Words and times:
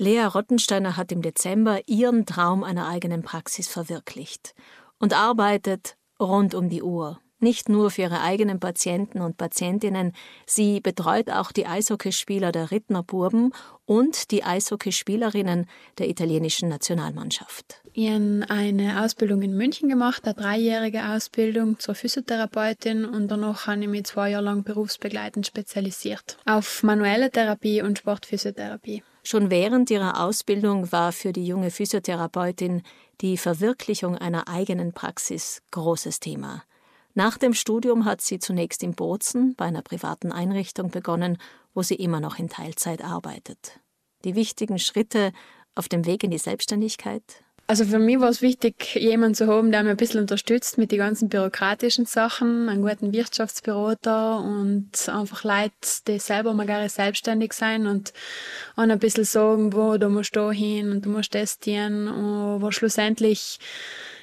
Lea 0.00 0.26
Rottensteiner 0.26 0.96
hat 0.96 1.10
im 1.10 1.22
Dezember 1.22 1.80
ihren 1.88 2.24
Traum 2.24 2.62
einer 2.62 2.86
eigenen 2.86 3.22
Praxis 3.22 3.66
verwirklicht 3.66 4.54
und 5.00 5.12
arbeitet 5.12 5.96
rund 6.20 6.54
um 6.54 6.68
die 6.68 6.84
Uhr. 6.84 7.20
Nicht 7.40 7.68
nur 7.68 7.90
für 7.90 8.02
ihre 8.02 8.20
eigenen 8.20 8.58
Patienten 8.58 9.20
und 9.20 9.36
Patientinnen, 9.36 10.12
sie 10.44 10.80
betreut 10.80 11.30
auch 11.30 11.52
die 11.52 11.66
Eishockeyspieler 11.66 12.50
der 12.50 12.72
Rittner 12.72 13.04
Burben 13.04 13.52
und 13.84 14.32
die 14.32 14.42
Eishockeyspielerinnen 14.42 15.66
der 15.98 16.08
italienischen 16.08 16.68
Nationalmannschaft. 16.68 17.80
Ich 17.92 18.10
habe 18.10 18.44
eine 18.48 19.02
Ausbildung 19.02 19.42
in 19.42 19.56
München 19.56 19.88
gemacht, 19.88 20.24
eine 20.24 20.34
dreijährige 20.34 21.08
Ausbildung 21.10 21.78
zur 21.78 21.94
Physiotherapeutin 21.94 23.04
und 23.04 23.28
danach 23.28 23.68
habe 23.68 23.82
ich 23.82 23.88
mich 23.88 24.04
zwei 24.04 24.30
Jahre 24.30 24.44
lang 24.44 24.64
berufsbegleitend 24.64 25.46
spezialisiert 25.46 26.38
auf 26.44 26.82
manuelle 26.82 27.30
Therapie 27.30 27.82
und 27.82 27.98
Sportphysiotherapie. 27.98 29.04
Schon 29.22 29.50
während 29.50 29.90
ihrer 29.90 30.24
Ausbildung 30.24 30.90
war 30.90 31.12
für 31.12 31.32
die 31.32 31.46
junge 31.46 31.70
Physiotherapeutin 31.70 32.82
die 33.20 33.36
Verwirklichung 33.36 34.16
einer 34.16 34.48
eigenen 34.48 34.92
Praxis 34.92 35.62
großes 35.70 36.18
Thema. 36.18 36.62
Nach 37.18 37.36
dem 37.36 37.52
Studium 37.52 38.04
hat 38.04 38.20
sie 38.20 38.38
zunächst 38.38 38.84
in 38.84 38.94
Bozen 38.94 39.56
bei 39.56 39.64
einer 39.64 39.82
privaten 39.82 40.30
Einrichtung 40.30 40.92
begonnen, 40.92 41.36
wo 41.74 41.82
sie 41.82 41.96
immer 41.96 42.20
noch 42.20 42.38
in 42.38 42.48
Teilzeit 42.48 43.02
arbeitet. 43.02 43.80
Die 44.24 44.36
wichtigen 44.36 44.78
Schritte 44.78 45.32
auf 45.74 45.88
dem 45.88 46.06
Weg 46.06 46.22
in 46.22 46.30
die 46.30 46.38
Selbstständigkeit 46.38 47.24
also 47.70 47.84
für 47.84 47.98
mich 47.98 48.18
war 48.18 48.30
es 48.30 48.40
wichtig, 48.40 48.94
jemanden 48.94 49.34
zu 49.34 49.46
haben, 49.46 49.70
der 49.70 49.82
mir 49.82 49.90
ein 49.90 49.98
bisschen 49.98 50.22
unterstützt 50.22 50.78
mit 50.78 50.90
den 50.90 51.00
ganzen 51.00 51.28
bürokratischen 51.28 52.06
Sachen, 52.06 52.66
einen 52.66 52.80
guten 52.80 53.12
Wirtschaftsberater 53.12 54.40
und 54.40 55.06
einfach 55.06 55.44
Leute, 55.44 55.74
die 56.06 56.18
selber 56.18 56.54
mal 56.54 56.64
gerne 56.64 56.88
selbstständig 56.88 57.52
sein 57.52 57.86
und 57.86 58.14
ein 58.76 58.98
bisschen 58.98 59.24
sagen, 59.24 59.74
wo 59.74 59.98
du 59.98 60.08
musst 60.08 60.34
da 60.34 60.50
hin 60.50 60.90
und 60.90 61.04
du 61.04 61.10
musst 61.10 61.34
das 61.34 61.58
tun, 61.58 62.08
aber 62.08 62.72
schlussendlich 62.72 63.58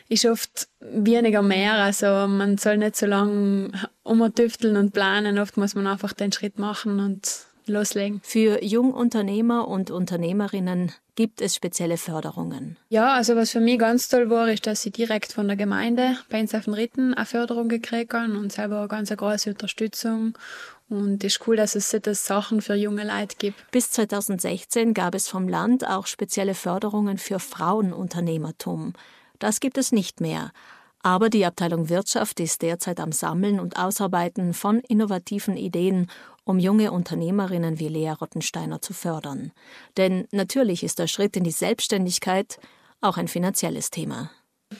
ist 0.09 0.25
oft 0.25 0.67
weniger 0.79 1.41
mehr. 1.41 1.73
Also 1.73 2.05
man 2.27 2.57
soll 2.57 2.77
nicht 2.77 2.95
so 2.95 3.05
lange 3.05 3.71
umtüfteln 4.03 4.77
und 4.77 4.93
planen. 4.93 5.39
Oft 5.39 5.57
muss 5.57 5.75
man 5.75 5.87
einfach 5.87 6.13
den 6.13 6.31
Schritt 6.31 6.59
machen 6.59 6.99
und 6.99 7.45
loslegen. 7.67 8.21
Für 8.23 8.63
Jungunternehmer 8.63 9.67
und 9.67 9.91
Unternehmerinnen 9.91 10.91
gibt 11.15 11.41
es 11.41 11.55
spezielle 11.55 11.97
Förderungen. 11.97 12.77
Ja, 12.89 13.13
also 13.13 13.35
was 13.35 13.51
für 13.51 13.59
mich 13.59 13.79
ganz 13.79 14.07
toll 14.09 14.29
war, 14.29 14.47
ist, 14.49 14.67
dass 14.67 14.85
ich 14.85 14.93
direkt 14.93 15.31
von 15.31 15.47
der 15.47 15.57
Gemeinde 15.57 16.17
bei 16.29 16.41
uns 16.41 16.53
auf 16.53 16.65
den 16.65 16.73
Ritten 16.73 17.13
eine 17.13 17.25
Förderung 17.25 17.69
gekriegt 17.69 18.13
habe 18.13 18.37
und 18.37 18.51
selber 18.51 18.79
eine 18.79 18.87
ganz 18.87 19.09
große 19.09 19.49
Unterstützung. 19.51 20.37
Und 20.87 21.23
es 21.23 21.37
ist 21.37 21.47
cool, 21.47 21.55
dass 21.55 21.73
es 21.75 21.89
solche 21.89 22.13
Sachen 22.13 22.61
für 22.61 22.75
junge 22.75 23.05
Leute 23.05 23.35
gibt. 23.39 23.71
Bis 23.71 23.89
2016 23.91 24.93
gab 24.93 25.15
es 25.15 25.27
vom 25.27 25.47
Land 25.47 25.87
auch 25.87 26.05
spezielle 26.05 26.53
Förderungen 26.53 27.17
für 27.17 27.39
Frauenunternehmertum. 27.39 28.93
Das 29.39 29.59
gibt 29.59 29.77
es 29.77 29.91
nicht 29.91 30.21
mehr. 30.21 30.51
Aber 31.01 31.29
die 31.29 31.45
Abteilung 31.45 31.89
Wirtschaft 31.89 32.39
ist 32.39 32.63
derzeit 32.63 32.99
am 32.99 33.11
Sammeln 33.11 33.59
und 33.59 33.77
Ausarbeiten 33.77 34.53
von 34.53 34.79
innovativen 34.79 35.55
Ideen 35.55 36.09
um 36.45 36.59
junge 36.59 36.91
Unternehmerinnen 36.91 37.79
wie 37.79 37.89
Lea 37.89 38.11
Rottensteiner 38.11 38.81
zu 38.81 38.93
fördern. 38.93 39.51
Denn 39.97 40.27
natürlich 40.31 40.83
ist 40.83 40.99
der 40.99 41.07
Schritt 41.07 41.35
in 41.35 41.43
die 41.43 41.51
Selbstständigkeit 41.51 42.59
auch 43.01 43.17
ein 43.17 43.27
finanzielles 43.27 43.89
Thema. 43.89 44.31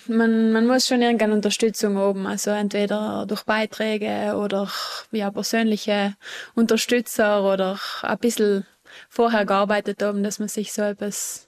Man, 0.08 0.52
man 0.52 0.68
muss 0.68 0.88
schon 0.88 1.02
irgendeine 1.02 1.34
Unterstützung 1.34 1.98
haben, 1.98 2.26
also 2.26 2.52
entweder 2.52 3.26
durch 3.28 3.44
Beiträge 3.44 4.36
oder 4.36 4.70
ja, 5.12 5.30
persönliche 5.32 6.16
Unterstützer 6.56 7.44
oder 7.44 7.80
ein 8.02 8.18
bisschen 8.18 8.66
vorher 9.10 9.46
gearbeitet 9.46 10.02
haben, 10.02 10.24
dass 10.24 10.40
man 10.40 10.48
sich 10.48 10.74
so 10.74 10.82
etwas, 10.82 11.45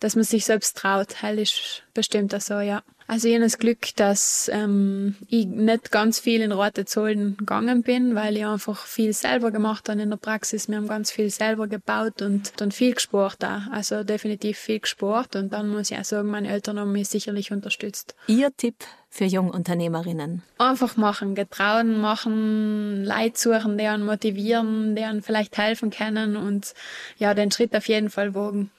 dass 0.00 0.16
man 0.16 0.24
sich 0.24 0.44
selbst 0.44 0.76
traut. 0.76 1.22
Hell 1.22 1.38
ist 1.38 1.82
bestimmt 1.94 2.34
so, 2.42 2.60
ja. 2.60 2.82
Also 3.06 3.28
ich 3.28 3.34
habe 3.34 3.44
das 3.44 3.58
Glück, 3.58 3.94
dass 3.96 4.50
ähm, 4.52 5.16
ich 5.28 5.46
nicht 5.46 5.90
ganz 5.90 6.18
viel 6.18 6.40
in 6.40 6.52
rote 6.52 6.84
Zollen 6.84 7.36
gegangen 7.36 7.82
bin, 7.82 8.14
weil 8.14 8.36
ich 8.36 8.46
einfach 8.46 8.86
viel 8.86 9.12
selber 9.12 9.50
gemacht 9.50 9.88
habe 9.88 10.00
in 10.00 10.10
der 10.10 10.16
Praxis. 10.16 10.68
Wir 10.68 10.76
haben 10.76 10.88
ganz 10.88 11.10
viel 11.10 11.28
selber 11.28 11.66
gebaut 11.66 12.22
und 12.22 12.58
dann 12.60 12.72
viel 12.72 12.94
gesport 12.94 13.44
auch. 13.44 13.70
Also 13.70 14.02
definitiv 14.04 14.56
viel 14.56 14.80
gesport 14.80 15.36
und 15.36 15.52
dann 15.52 15.68
muss 15.68 15.90
ich 15.90 15.98
auch 15.98 16.04
sagen, 16.04 16.30
meine 16.30 16.48
Eltern 16.48 16.78
haben 16.78 16.92
mich 16.92 17.08
sicherlich 17.08 17.52
unterstützt. 17.52 18.14
Ihr 18.28 18.50
Tipp 18.56 18.76
für 19.10 19.26
Jungunternehmerinnen? 19.26 20.42
Einfach 20.56 20.96
machen, 20.96 21.34
getrauen 21.34 22.00
machen, 22.00 23.04
Leid 23.04 23.36
suchen, 23.36 23.76
deren 23.76 24.06
motivieren, 24.06 24.96
deren 24.96 25.20
vielleicht 25.22 25.58
helfen 25.58 25.90
können 25.90 26.36
und 26.36 26.72
ja, 27.18 27.34
den 27.34 27.50
Schritt 27.50 27.76
auf 27.76 27.88
jeden 27.88 28.08
Fall 28.08 28.34
wagen. 28.34 28.70